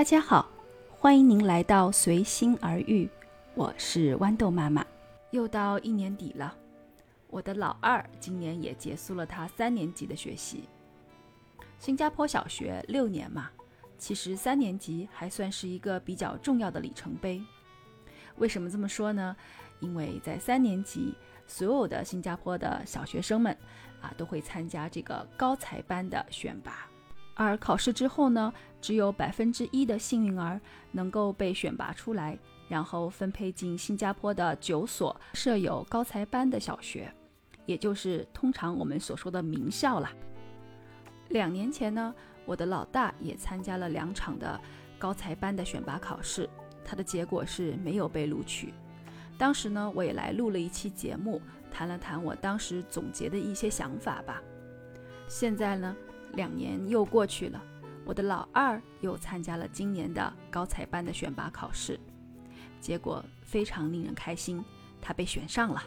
[0.00, 0.48] 大家好，
[0.88, 3.06] 欢迎您来到随心而遇，
[3.54, 4.82] 我是豌豆妈妈。
[5.30, 6.56] 又到一年底了，
[7.28, 10.64] 我的老二今年也结束了他三年级的学习。
[11.78, 13.50] 新加坡小学六年嘛，
[13.98, 17.38] 其实三年级还算是一个比较重要的里程碑。
[18.36, 19.36] 为什么这么说呢？
[19.80, 21.14] 因为在三年级，
[21.46, 23.54] 所有的新加坡的小学生们
[24.00, 26.89] 啊，都会参加这个高才班的选拔。
[27.42, 30.60] 而考试之后呢，只有百分之一的幸运儿
[30.92, 37.10] 能够被选拔出来，然后分配进新加坡的九所设有高才班的小学，
[37.64, 40.12] 也就是通常我们所说的名校啦。
[41.30, 44.60] 两年前呢，我的老大也参加了两场的
[44.98, 46.46] 高才班的选拔考试，
[46.84, 48.74] 他的结果是没有被录取。
[49.38, 54.42] 当时呢，我也来录了一期节目，谈了谈我当时总结的一些想法吧。
[55.26, 55.96] 现在呢。
[56.34, 57.62] 两年又过去了，
[58.04, 61.98] 我的老二又参加了今年的高才班的选拔考试，
[62.80, 64.64] 结果非常令人开心，
[65.00, 65.82] 他被选上了。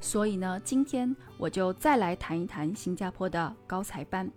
[0.00, 4.30] 所以呢，今天我就再来谈一谈新加坡的高才班。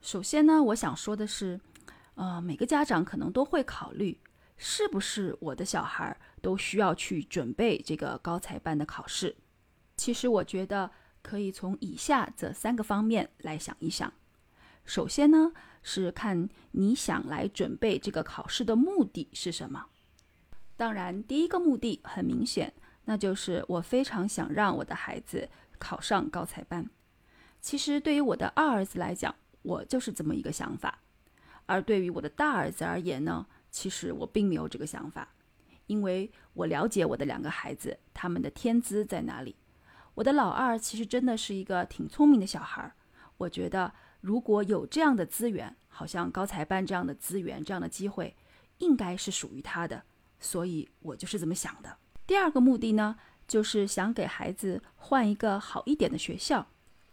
[0.00, 1.60] 首先呢，我想说的是，
[2.14, 4.18] 呃，每个家长可能都会考虑，
[4.56, 9.36] 是不是我的小孩都需要去准备这个高才班的考试？
[9.96, 10.90] 其实我觉得。
[11.22, 14.12] 可以从以下这三个方面来想一想。
[14.84, 19.86] 首先呢，是看你想来准备这个考试的目的是什么。
[20.76, 22.72] 当然，第一个目的很明显，
[23.04, 25.48] 那就是我非常想让我的孩子
[25.78, 26.88] 考上高才班。
[27.60, 30.98] 其实对于我的二儿子来讲，我就是这么一个想法。
[31.66, 35.28] 而对于我的大儿子而言呢，其实我并没有这个想法，
[35.86, 39.54] 因为我了解我的两个孩子，他们的天资在哪里。
[40.20, 42.92] 我的老二其实真的是一个挺聪明的小孩儿，
[43.38, 43.90] 我觉得
[44.20, 48.36] 如果有这样的资源，好像高才班这样的资源、这样的机会，
[48.80, 50.02] 应该是属于他的，
[50.38, 51.96] 所以我就是这么想的。
[52.26, 53.16] 第二个目的呢，
[53.48, 56.66] 就是想给孩子换一个好一点的学校，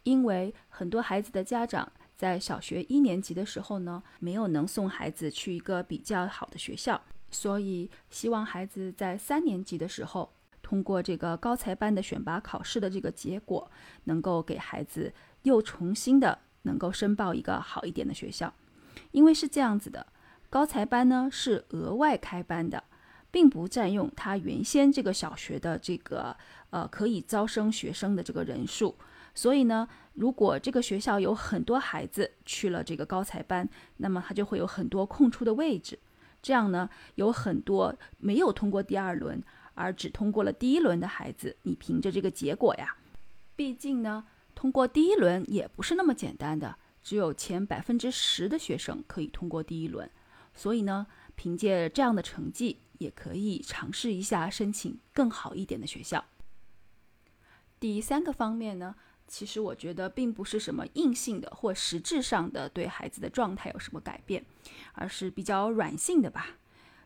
[0.03, 7.01] 因为很多孩子的家长在小学一年级的时候呢，没有能送孩子去一个比较好的学校，
[7.31, 10.33] 所以希望孩子在三年级的时候。
[10.67, 13.71] 通过这个高才班的选拔考试的这个结果，
[14.03, 15.13] 能够给孩子
[15.43, 18.53] 又重新的能够申报一个好一点的学校，
[19.11, 20.05] 因为是这样子的，
[20.49, 22.83] 高才班呢是额外开班的，
[23.31, 26.35] 并不占用他原先这个小学的这个
[26.71, 28.93] 呃可以招生学生的这个人数，
[29.33, 35.97] 所以呢，如果这个学校有很多孩子去了这个高才班，那么他就会有很多空出的位置，
[36.41, 39.41] 这样呢，有很多没有通过第二轮。
[39.77, 42.97] 而只通过了第一轮的孩子，你凭着这个结果呀，
[43.55, 50.09] 毕竟呢，通过第一轮也不是那么简单的，只有前百分之十的学生可以通过第一轮，
[50.55, 51.05] 所以呢，
[51.35, 56.25] 凭借这样的成绩，也可以尝试一下申请更好一点的学校。
[57.79, 58.95] 第三个方面呢，
[59.27, 64.43] 其实我觉得并不是什么硬性的或实质上的对孩子的状态有什么改变，
[64.93, 66.57] 而是比较软性的吧，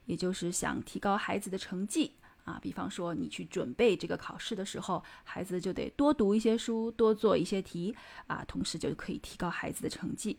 [0.05, 2.13] 也就是想提高孩子的成绩。
[2.44, 7.96] 啊，比方说你去准备这个考试的时候，孩子就得多读一些书，多做一些题
[8.28, 10.38] 啊，同时就可以提高孩子的成绩。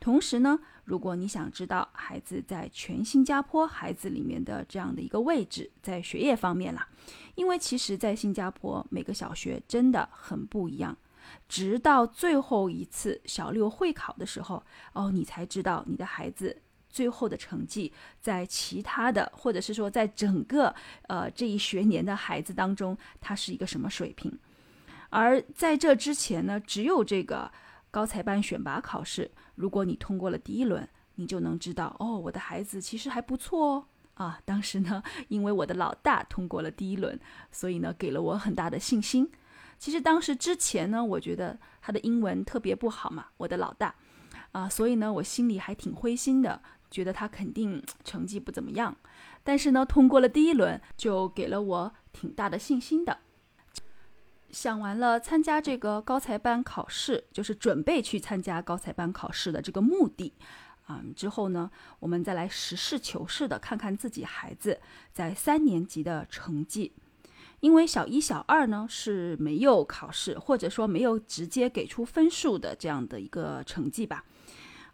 [0.00, 6.86] 同时呢，如果你想知道孩子在全新加坡孩子里面的这样的一个位置，在学业方面啦，
[7.34, 10.96] 因为其实，在新加坡每个小学真的很不一样，
[11.48, 14.62] 直到最后一次小六会考的时候，
[14.92, 16.60] 哦，你才知道你的孩子。
[16.96, 17.92] 最后的成绩，
[18.22, 20.74] 在其他的，或者是说，在整个
[21.08, 24.32] 呃这一学年的孩子当中，他是一个什么水平？
[25.10, 27.52] 而在这之前呢，只有这个
[27.90, 33.84] 高才班选拔考试，如果你通过了第一轮，你就能知道，哦，我的孩子其实还不错哦。
[34.14, 37.20] 啊，当时呢，因为我的老大通过了第一轮，
[37.52, 39.30] 所以呢，给了我很大的信心。
[39.78, 43.94] 其实当时之前呢，我觉得他的英文特别不好嘛，我的老大，
[44.52, 46.62] 啊，所以呢，我心里还挺灰心的。
[46.90, 48.96] 觉得他肯定成绩不怎么样，
[49.42, 53.18] 但是呢，通过了第一轮，就给了我挺大的信心的。
[54.50, 60.32] 想完了参加这个高才班考试，就是准备去参加高才班考试的这个目的，
[60.86, 64.80] 啊，之后呢，我们再来实事求是的看看自己孩子
[65.12, 66.92] 在三年级的成绩。
[67.60, 74.24] 因为小一、小二呢是没有考试，或者说没有直接给出分数的这样的一个成绩吧。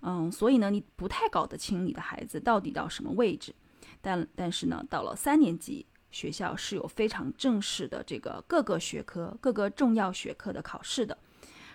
[0.02, 3.54] 嗯，所以呢，你不太搞得清你的孩子到底到什么位置，
[4.00, 11.16] 但但是呢，到了三年级，学校是有非常正式的这个各个学科、各个重要学科的考试的。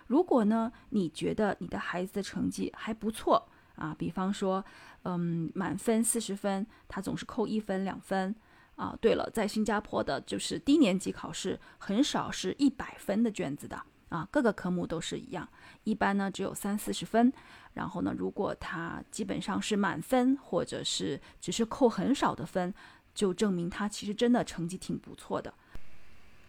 [0.07, 4.63] 如果呢，你觉得你的孩子的成绩还不错啊，比方说，
[5.03, 8.35] 嗯，满分四十分，他总是扣一分两分
[8.75, 8.97] 啊。
[8.99, 15.47] 对了，在新加坡的就是低年级考试很少是一百分的卷子的啊，各个科目都是一样，
[15.83, 17.31] 一般呢只有三四十分。
[17.77, 22.73] 然后呢，如果他基本上是满分，或者是只是扣很少的分，
[23.13, 25.53] 就证明他其实真的成绩挺不错的。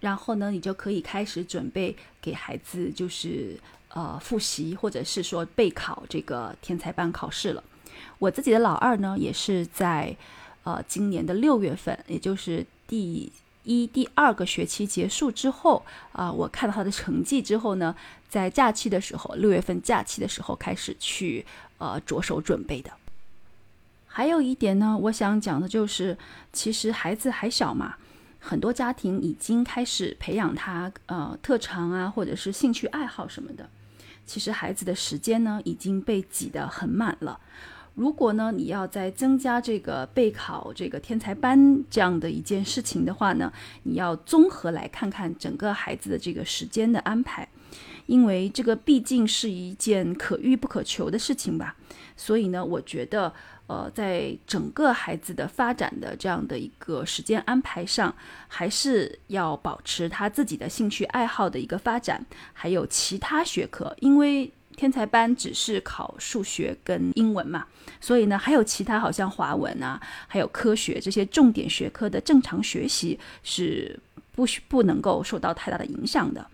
[0.00, 3.60] 然后呢，你就可以开始准备给孩子，就是
[3.90, 7.62] 呃复习，或者是说备考这个天才班考试了。
[8.18, 10.16] 我自己的老二呢，也是在
[10.64, 13.30] 呃今年的六月份，也就是第
[13.68, 17.94] 一、第二个学期结束之后啊，我看到他的成绩之后呢，
[18.26, 21.44] 在假期的时候，六月份假期的时候开始去
[21.76, 22.90] 呃着手准备的。
[24.06, 26.16] 还有一点呢，我想讲的就是，
[26.50, 27.96] 其实孩子还小嘛。
[28.40, 33.68] 很多家庭已经开始培养他呃特长啊，或者是兴趣爱好什么的。
[34.24, 37.38] 其实孩子的时间呢已经被挤得很满了。
[37.98, 43.52] 如果呢你要再增加这个备考这个天才班这样的一件事情的话呢，
[43.82, 47.48] 你要综合来看看整个孩子的这个时间的安排，
[48.06, 51.76] 因为这个毕竟是一件可遇不可求的事情吧。
[52.16, 53.34] 所以呢，我觉得。
[53.68, 58.14] 呃，在整个孩子的发展的这样的一个时间安排上，
[58.46, 62.24] 还是要保持他自己的兴趣爱好的一个发展，
[62.54, 67.66] 还有其他学科，因为天才班只是考数学跟英文嘛，
[68.00, 73.98] 所以呢，还有其他好像华文啊，还有科学这些重点学科的正常学习是
[74.36, 76.46] 不需不能够受到太大的影响的。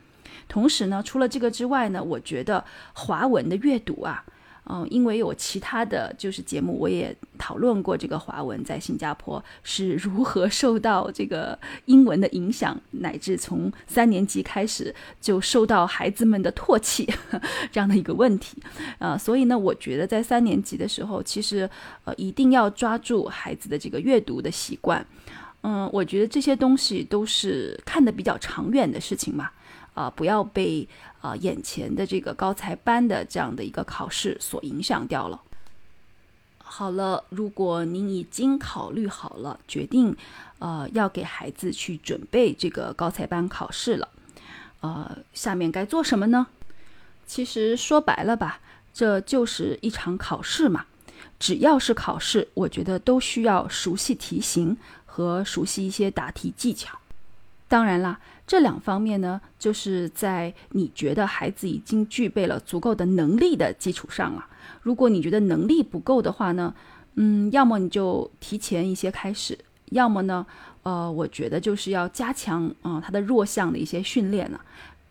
[0.48, 4.24] 同时呢，除了这个之外呢，我觉得华文的阅读啊。
[4.66, 17.06] 嗯，因为有其他的就是节目，我也讨论过这个华文在新加坡是如何受到这个英文的影响，乃至从三年级开始就受到孩子们的唾弃
[17.70, 18.56] 这样的一个问题。
[18.99, 21.69] 啊，所以呢，我觉得在三年级的时候，其实
[22.05, 25.06] 呃一定要抓住孩子的这个阅读的习惯。
[25.62, 29.50] 嗯，我觉得这些东西都是看得比较长远的事情嘛。
[29.94, 30.88] 啊，不要被
[31.24, 35.40] 啊眼前的这个高才班的这样的一个考试所影响掉了。
[36.58, 40.14] 好了，如果您已经考虑好了，决定
[40.58, 44.08] 呃要给孩子去准备这个高才班考试了，
[44.80, 46.48] 呃，下面该做什么呢？
[47.26, 48.60] 其实说白了吧，
[48.92, 50.84] 这就是一场考试嘛。
[51.38, 54.76] 只要是考试，我觉得都需要熟悉题型
[55.06, 56.98] 和熟悉一些答题技巧。
[57.74, 58.20] 当然啦。
[58.46, 64.46] 这两方面呢，就是在你觉得孩子已经具备了足够的能力的基础上了。
[64.82, 66.72] 如果你觉得能力不够的话呢，
[67.16, 70.46] 嗯，要么你就提前一些开始，要么呢，
[70.84, 74.60] 呃，我觉得就是要加强啊他的弱项的一些训练了。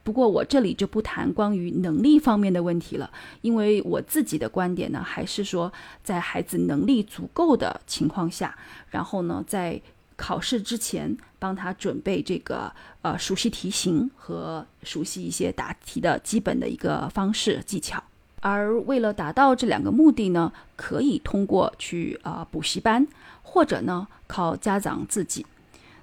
[0.03, 3.11] 不过我这里就不谈关于能力方面的问题了，
[3.41, 8.55] 因为我自己的观点呢，还是说在孩子能力足够的情况下，
[8.89, 9.81] 然后呢，在
[10.15, 12.71] 考试之前，帮他准备这个
[13.01, 18.03] 呃熟悉题型和熟悉一些答题的基本的一个方式技巧。
[18.39, 23.07] 而为了达到这两个目的呢，可以通过去呃补习班，
[23.41, 25.45] 或者呢靠家长自己。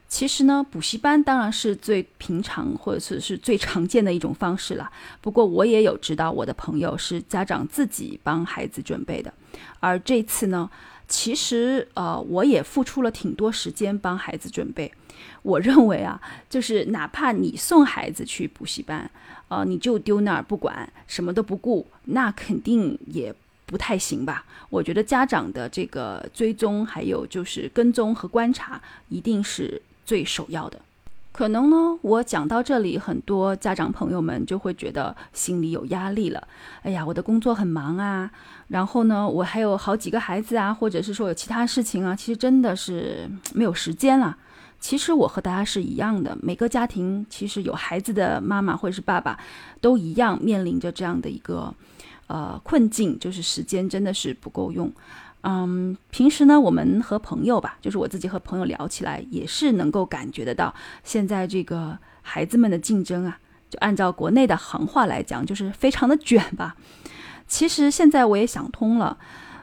[0.08, 4.90] 其实呢，补习班当然是最平常或者是是最常见的一种方式了。
[5.20, 9.32] 不过我也有知道我的朋友是家长自己帮孩子准备的，
[9.78, 10.68] 而这次呢。
[11.10, 14.90] 其实，呃，我也付出了挺多时间帮孩子准备。
[15.42, 19.10] 我认为啊，就是哪怕你送孩子去补习班，
[19.48, 23.34] 呃，你就丢那儿不管，什么都不顾，那肯定也
[23.66, 24.46] 不太行吧？
[24.68, 30.80] 我觉得家长的这个追踪，还有就是跟踪和观察，一定是最首要的。
[31.32, 36.48] 可能呢，我讲到这里，很多家长朋友们就会觉得心里有压力了。
[36.82, 38.30] 哎呀，我的工作很忙啊，
[38.68, 44.36] 然后呢，我还有好几个孩子啊，或者是说有其他事情啊，其实真的是没有时间了。
[44.80, 49.38] 其实我和大家是一样的，每个家庭其实有孩子的妈妈或者是爸爸，
[49.80, 51.72] 都一样面临着这样的一个
[52.26, 54.90] 呃困境，就是时间真的是不够用。
[55.42, 63.38] 嗯，平时呢，我们和朋友吧，就是我自己和朋友聊起来，也是能够感觉得到，现在这个孩子们的竞争啊，
[63.70, 66.76] 就按照国内的行话来讲，就是非常的卷吧。
[67.48, 69.16] 其实现在我也想通了，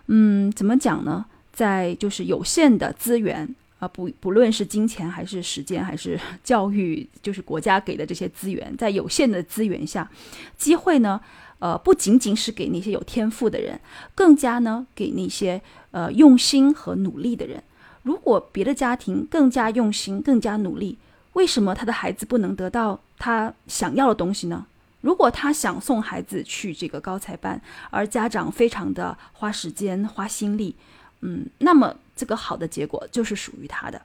[0.07, 1.25] 嗯，怎么讲呢？
[1.53, 10.09] 在就是有限的资源啊，不不论是金钱还是时间还是教育，就是国家给的这些资源，在有限的资源下，
[10.57, 11.21] 机会呢？
[11.59, 13.79] 呃，不仅仅是给那些有天赋的人，
[14.13, 15.61] 更加呢给那些
[15.91, 17.63] 呃用心和努力的人。
[18.03, 20.97] 如果别的家庭更加用心、更加努力，
[21.33, 24.65] 为什么他的孩子不能得到他想要的东西呢？
[25.01, 30.75] 如果他想送孩子去这个高才班，而家长非常的花时间花心力，
[31.21, 34.01] 嗯，那么这个好的结果就是属于他的。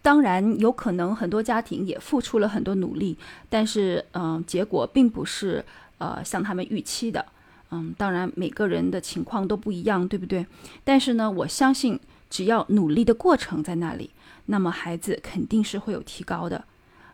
[0.00, 3.16] 当然，有可能很多家庭也付出了很多努力，
[3.48, 5.64] 但是嗯，结果并不是
[6.04, 7.24] 呃像他们预期的。
[7.70, 10.46] 嗯，当然每个人的情况都不一样，对不对？
[10.84, 14.10] 但是呢，我相信只要努力的过程在那里，
[14.46, 16.64] 那么孩子肯定是会有提高的。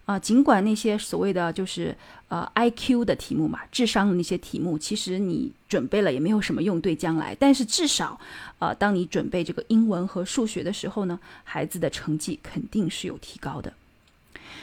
[0.07, 1.97] 啊，尽管那些所谓的就是
[2.29, 7.35] 呃 I Q 的题目嘛，智商的那些题目，其实你准备了也没有什么用对将来。
[7.39, 8.21] 但是至少，
[8.59, 13.73] 呃，当你准备这个英文和数学的时候呢，孩子的成绩肯定是有提高的。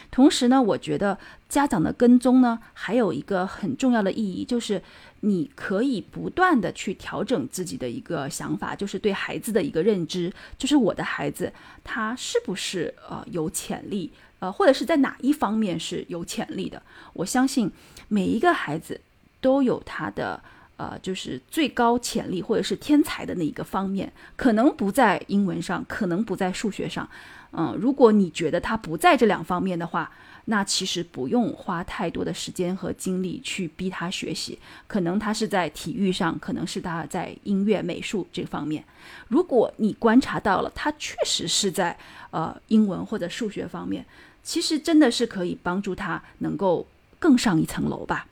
[0.10, 1.18] 同时呢，我觉得
[1.50, 4.82] 家长的跟踪呢，还有一个很重要的意义，就是
[5.22, 11.52] 你可以不断的去调整自己的一个想法，就是对孩子的一个认知，就是我的孩子
[11.84, 14.12] 他是不是呃有潜力。
[14.40, 16.80] 呃，或者是在哪一方面是有潜力的？
[17.14, 17.72] 我相信
[18.08, 19.02] 每一个孩子
[19.42, 20.40] 都有他的
[20.76, 27.10] 呃，就是最高潜力或者是天才的那一个方面，可能不在英文上，可能不在数学上。
[27.52, 30.12] 嗯，如果你觉得他不在这两方面的话，
[30.46, 34.58] 那其实不用花太多的时间和精力去逼他学习。
[34.88, 38.84] 可能他是在体育上，可能是他在音乐、美术这方面。
[39.28, 41.98] 如果你观察到了，他确实是在
[42.32, 44.06] 呃英文或者数学方面。
[44.44, 46.88] 其实真的是可以帮助他能够
[47.20, 48.28] 更上一层楼吧。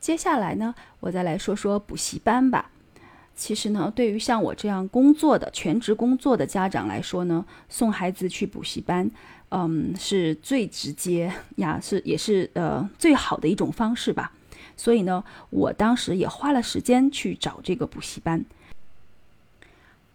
[0.00, 2.70] 接下来呢，我再来说说补习班吧。
[3.36, 9.10] 其实呢，对于像我这样工作的全职工作的家长来说呢，送孩子去补习班，
[9.50, 14.32] 嗯，是最直接呀，是也是呃最好的一种方式吧。
[14.76, 18.44] 所以呢，我当时也花了时间去找这个补习班。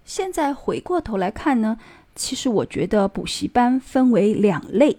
[0.05, 1.77] 现在回过头来看呢。
[2.15, 4.97] 其实我觉得补习班分为两类，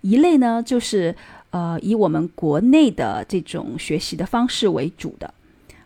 [0.00, 1.14] 一类呢就是
[1.50, 5.32] 呃以我们国内的这种学习的方式为主的，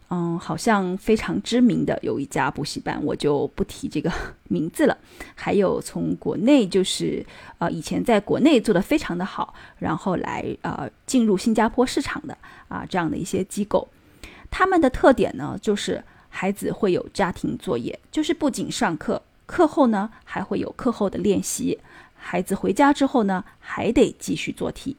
[0.08, 4.10] 嗯，好像非常知名的有一家补习班，我就不提这个
[4.48, 4.96] 名字了。
[5.34, 7.26] 还有从国内就是
[7.58, 13.88] 呃以前在国内做的非常的好，然后来呃进入新加坡市场的啊这样的一些机构，
[14.48, 19.20] 他们的特点呢就是孩子会有家庭作业，就是不仅上课。
[19.46, 21.78] 课后呢，还会有课后的练习。
[22.14, 24.96] 孩子回家之后呢，还得继续做题。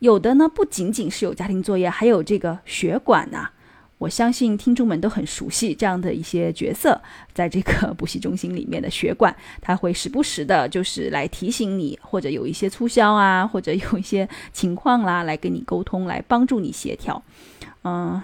[0.00, 3.50] 有的呢，不仅仅是有家庭作业，还有这个学管呐。
[4.00, 6.98] 我相信听众们都很熟悉这样的一些角色，
[7.34, 17.22] 在这个 补习中心里面的学管，他会时不时的，就是来提醒你，或者有一些促销啊，或者有一些 情况啦，来跟你沟通，来帮助你协调。
[17.84, 18.22] 嗯。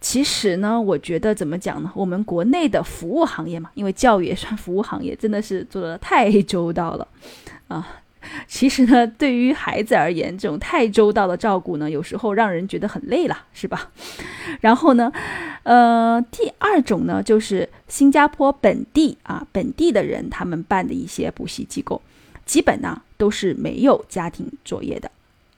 [0.00, 1.90] 其实呢，我觉得怎么讲呢？
[1.96, 7.08] 我们国内的服务行业嘛，因为教育也算服务行业，真的是做的太周到了
[7.66, 7.84] 啊。
[8.46, 13.90] 其实呢，对于孩子而言，这种太周到的照顾呢，有时候让人觉得很累了，是吧？
[14.60, 15.12] 然后呢，
[15.64, 22.00] 呃，第二种呢，就是新加坡本地啊，本地的人他们办的一些补习机构，
[22.46, 25.10] 基本呢都是没有家庭作业的。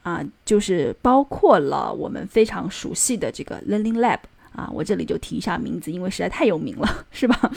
[0.03, 4.19] 啊，就是包括了我们非常熟悉的这个 Learning Lab
[4.53, 7.51] 啊，我这里就提一下名字，因为实在太有名了，是吧？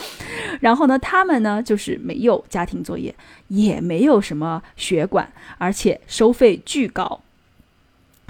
[0.62, 3.14] 然后呢，他们呢就是没有家庭作业，
[3.48, 7.22] 也没有什么学管，而且收费巨高。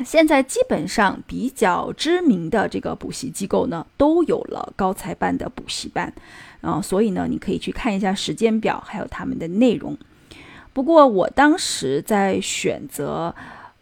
[0.06, 6.14] 现在基本上比较知名的这个补习机构呢，都有了高才班的补习班，
[6.62, 9.98] 啊，所以呢，你可以去看一下时间表，还有他们的内容。
[10.72, 13.36] 不过我当时在选择。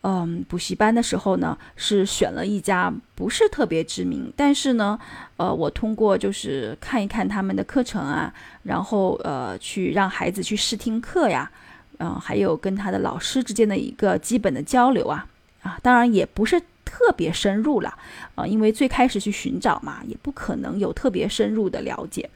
[0.04, 5.00] 嗯，补习班的时候呢，是选了一家不是特别知名，但是呢，
[5.38, 11.52] 呃，我通过就是看一看他们的课程啊，然后呃，去让孩子去试听课呀，
[12.00, 15.28] 嗯，还有跟他的老师之间的一个基本的交流啊，
[15.62, 17.96] 啊，当然也不是特别深入了，
[18.34, 22.28] 啊，因为最开始去寻找嘛，也不可能有特别深入的了解，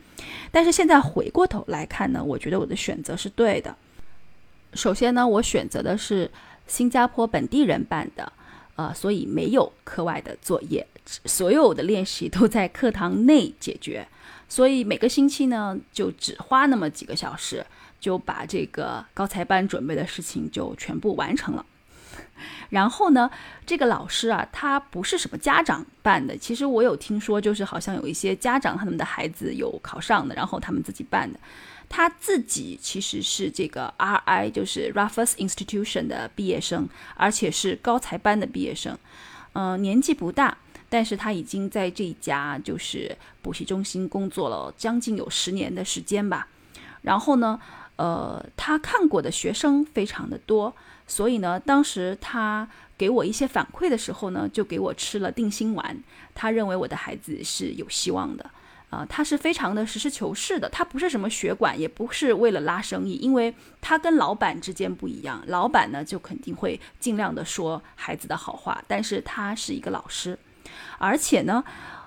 [0.51, 3.75] 但是现在回过头来看呢，我觉得我的选择是对的。
[4.75, 6.29] 首先呢，我选择的是。
[6.67, 8.31] 新加坡本地人办的，
[8.75, 10.85] 呃，所以没有课外的作业，
[11.25, 14.07] 所有的练习都在课堂内解决，
[14.49, 17.65] 所以每个星期呢，就只花那么几个小时，
[17.99, 21.65] 就把这个高才班准备的事情就全部完成了。
[22.69, 23.29] 然后呢，
[23.65, 31.39] 这个老师啊，他不是什么家长办的，其实我有听说，就是好像有一些家长他们的孩子有考上的，然后他们自己办的。
[31.87, 38.97] 他自己其实是这个 RI，就是 Raffles Institution 的毕业生，而且是高才班的毕业生。
[39.53, 40.57] 嗯，年纪不大，
[40.89, 46.47] 但是他已经在这家就是补习中心工作了将近有十年的时间吧。
[47.03, 47.59] 然后呢，
[47.95, 50.75] 呃，他看过的学生非常的多，
[51.07, 56.03] 所以呢，当时他给我一些反馈的时候呢，就给我吃了定心丸。
[56.33, 58.49] 他认为我的孩子是有希望的，
[58.89, 70.37] 啊，他是非常的实事求是的，他不是什么血管，也不是为了拉生意，因为他跟老板之间不一样，老板呢就肯定会尽量的说孩子的好话，但是他是一个老师，
[70.97, 71.63] 而且呢，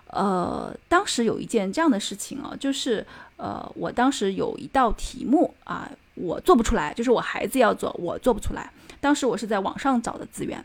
[0.07, 3.07] 呃，当时有一件这样的事情啊，就是
[3.37, 8.71] 呃，我当时有一道题目啊，我做不出来，就是我孩子要做，我做不出来。
[9.01, 10.65] 当时我是在网上找的资源，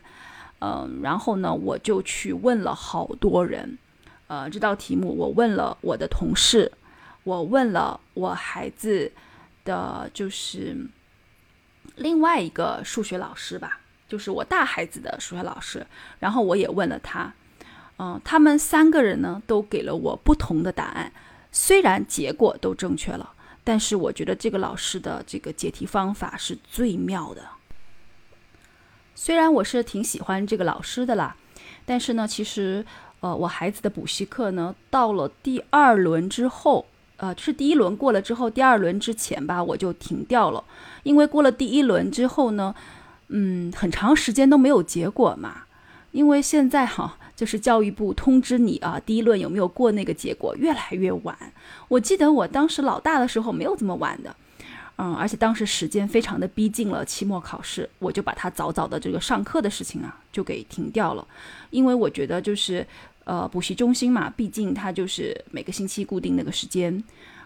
[0.60, 3.78] 嗯，然后呢，我就去问了好多人，
[4.26, 6.72] 呃，这道题目我问了我的同事，
[7.24, 9.12] 我问了我孩子
[9.64, 10.76] 的就是
[11.96, 15.86] 另外一个数学老师吧，就是我大孩子的数学老师，
[16.18, 17.32] 然后我也问了他，
[17.98, 21.12] 嗯，他们三个人呢都给了我不同的答案，
[21.52, 27.42] 虽然结果都正确了，但是我觉得这个老师的这个解题方法是最妙的。
[29.14, 31.36] 虽然我是挺喜欢这个老师的啦，
[31.86, 32.84] 但是呢，其实，
[33.24, 36.84] 呃，我孩子的补习课呢，到了第二轮之后，
[37.16, 40.62] 呃，是第一轮过了之后，第二轮之前吧，我就停掉了，
[41.04, 42.74] 因为过了第一轮之后呢，
[43.28, 45.62] 嗯，很长时间都没有结果嘛，
[46.12, 51.34] 因为现在哈，就是教育部通知你啊，第一轮有没有过那个结果越来越晚，
[51.88, 54.36] 我记得我当时老大的时候没有这么晚的。
[54.96, 61.26] 嗯，而且当时时间非常的逼近了期末考试，我就把他早早的这个上课的事情啊就给停掉了，
[61.70, 62.86] 因为我觉得就是
[63.24, 67.02] 呃补习中心嘛，毕竟它就是每个星期固定那个时间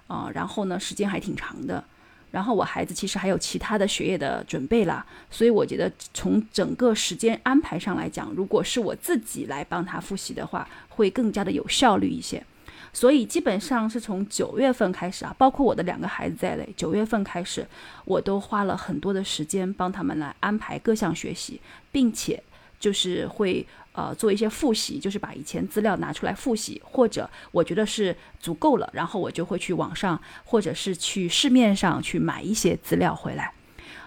[0.07, 1.83] 啊，然后呢时间还挺长的，
[2.31, 12.43] 然后我孩子其实还有其他的学业的准备啦，所以我觉得从整个时间安排上来讲，如果是我自己来帮他复习的话，会更加的有效率一些。
[12.91, 17.65] 所以基本上是从九月份开始啊，包括我的两个孩子在内，九月份开始，
[18.07, 21.61] 我都花了很多的时间帮他们来安排各项学习，
[21.93, 22.43] 并且
[22.81, 23.65] 就是会
[23.99, 33.53] 呃做一些复习，就是把以前资料拿出来复习，或者我觉得是足够了，然后我就会去网上或者是去市面上去买一些资料回来。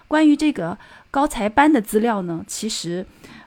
[0.08, 0.78] 关于这个
[1.10, 3.04] 高才班的资料呢，其实。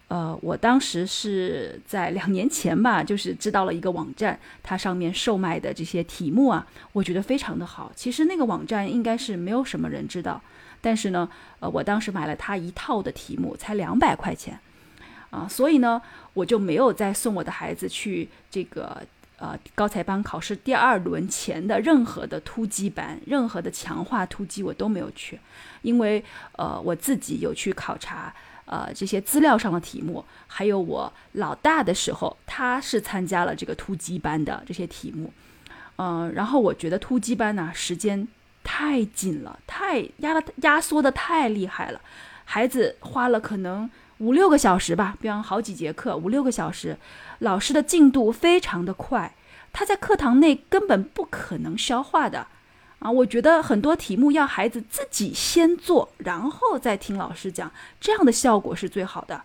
[0.07, 7.91] 呃，我当时是在两年前吧，就是知道了一个网站，它上面售卖的这些题目啊，我觉得非常的好。
[7.95, 10.39] 其实那个网站应该是没有什么人知道，
[10.79, 11.27] 但是呢，
[11.59, 14.59] 呃，我当时买了它一套的题目，才两百块钱，
[15.31, 15.99] 啊，所以呢，
[16.35, 19.01] 我就没有再送我的孩子去这个
[19.39, 25.39] 呃高才班考试第二轮前的任何的突击班，任何的强化突击我都没有去，
[25.81, 28.31] 因为呃我自己有去考察。
[28.67, 35.31] 呃，这些资料上的题目，还有我老大的时候，他是参加了这个突击班的这些题目，
[35.97, 38.27] 嗯，然后我觉得突击班呢时间
[38.63, 42.01] 太紧了，太压的压缩的太厉害了，
[42.43, 43.87] 孩子花了可能
[44.19, 46.97] 五六个小时吧，比方好几节课，五六个小时，
[47.39, 49.35] 老师的进度非常的快，
[49.73, 52.47] 他在课堂内根本不可能消化的。
[52.99, 59.41] 啊，我觉得很多题目要孩子自己先做，然后再听老师讲，这样的效果是最好的。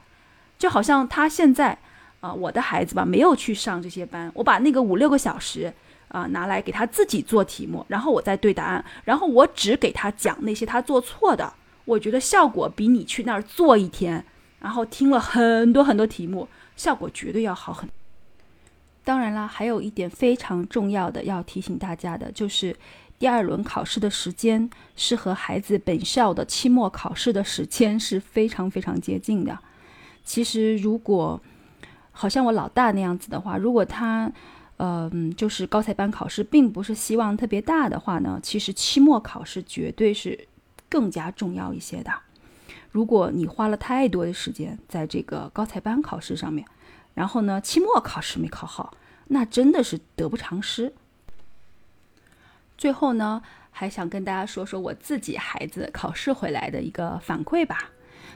[0.57, 1.77] 就好像他现在，
[2.21, 5.73] 啊，我的孩子吧，没有去上这些班，我把那个五六个小时
[6.09, 11.53] 啊拿来给他自己做题目，然后我再对答案，然后我只给他讲那些他做错的，
[11.85, 14.25] 我觉得效果比你去那儿做一天，
[14.61, 16.47] 然后听了很多很多题目，
[16.77, 17.89] 效果绝对要好很。
[19.03, 22.77] 当然了，还有一点非常重要的要提醒大家的就是。
[23.21, 29.59] 第二轮考试的时间是和孩子本校的期末考试的时间是非常非常接近的。
[30.25, 31.39] 其实，如果
[32.13, 34.33] 好像我老大那样子的话，如果他，
[34.79, 40.49] 嗯，就是高才班考试并不是希望特别大的话呢，其实期末考试绝对是
[40.89, 42.11] 更加重要一些的。
[42.91, 46.67] 如果你花了太多的时间在这个高才班考试上面，
[47.15, 48.95] 然后呢，期末考试没考好，
[49.29, 50.93] 那真的是得不偿失。
[52.77, 57.91] 最后呢，还想跟大家说说我自己孩子考试回来的一个反馈吧，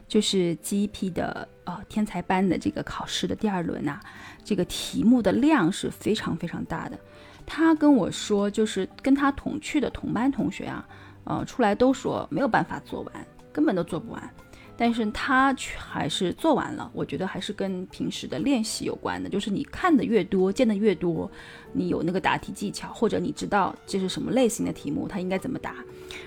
[0.06, 3.98] 就是 GEP 的呃天才班的这个考试的第二轮呐，
[4.44, 6.98] 这个题目的量是非常非常大的。
[7.46, 10.86] 他跟我说，就是跟他同去的同班同学啊，
[11.24, 14.34] 呃，出来都说没有办法做完，根本都做不完。
[14.76, 19.30] 但是他却还是做完了，我觉得还是跟平时的练习有关的。
[19.30, 21.30] 就是你看的越多，见的越多，
[21.72, 25.76] 你有那个答题技巧，或者你知道这是什么类型的题目，它应该怎么答，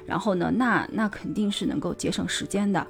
[0.06, 2.86] 然后呢，那那肯定是能够节省时间的。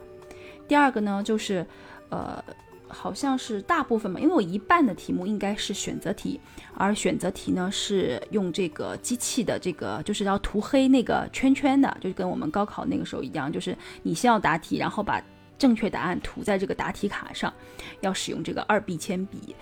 [0.67, 1.65] 第二个呢，就是
[2.09, 2.43] 呃，
[2.87, 6.39] 好像是大部分嘛，因为我一半的题目应该是选择题，
[6.75, 15.21] 而选择题呢是用这个机器的这个，就是要涂黑那个圈圈的，就跟我们高考那个时候一样，就是你先要答题，然后把
[15.57, 17.53] 正确答案涂在这个答题卡上，
[18.01, 19.55] 要使用这个二 B 铅笔。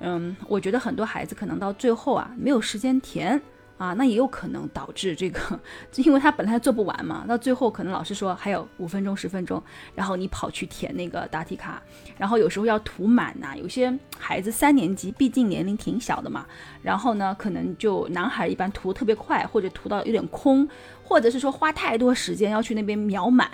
[0.00, 3.40] 嗯，我觉得很多孩子可能到最后啊，没有时间填。
[3.78, 5.58] 啊，那也有可能导致这个，
[5.96, 9.60] 因为他本来做不完嘛，到最后可能老师说还有五分钟、十分钟，
[9.92, 11.82] 然后你跑去填那个答题卡，
[12.16, 13.56] 然后有时候要涂满呐。
[13.56, 16.46] 有些孩子三年级，毕竟年龄挺小的嘛，
[16.80, 20.68] 然后呢，可能就男孩一般涂特别快，或者涂到有点空，
[21.02, 23.50] 或者是说花太多时间要去那边描满，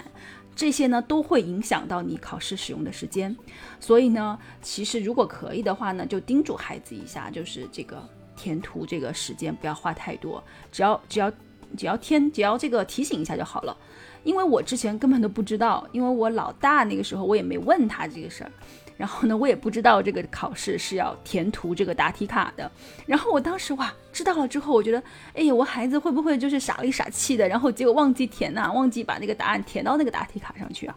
[0.59, 3.35] 这些呢都会影响到你考试使用的时间。
[3.79, 8.03] 所以呢，其实如果可以的话呢，就叮嘱孩子一下，就是这个。
[8.40, 10.40] 填涂这个时间不要花太多，
[10.71, 11.29] 只要只要
[11.77, 13.77] 只要填只要这个提醒一下就好了。
[14.23, 18.53] 因为我之前根本都不知道，因为我老大那个时候我也没问他这个事儿，
[18.98, 22.70] 然后呢我也不知道这个考试是要填涂这个答题卡的。
[23.06, 30.96] 然后我当时哇知道了之后，我觉得哎呀我孩子会不会就是傻里傻气的，然后结果忘记填呐，忘记把那个答案填到那个答题卡上去啊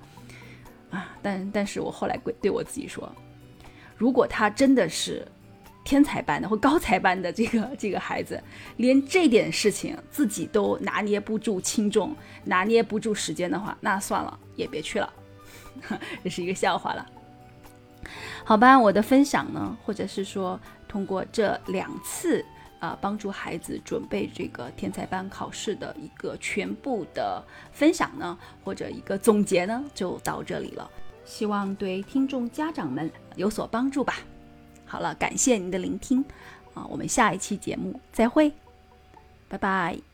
[0.89, 1.15] 啊！
[1.21, 3.09] 但但是我后来对我自己说，
[3.95, 5.25] 如果他真的是。
[5.83, 8.41] 天才班的或高才班的这个这个孩子，
[8.77, 15.11] 连这点事情自己都拿捏不住轻重，拿捏不住时间的话，那算了，也别去了，
[16.23, 17.03] 这是一个笑话了。
[18.43, 22.43] 好吧，我的分享呢，或者是说通过这两次
[22.79, 30.89] 啊，帮助孩子准备这个天才班考试的一个全部的分享呢，或者一个总结呢，就到这里了。
[31.23, 34.15] 希望对听众家长们有所帮助吧。
[34.85, 36.25] 好了，感谢您的聆听，
[36.73, 38.51] 啊，我们下一期节目再会，
[39.47, 40.10] 拜拜。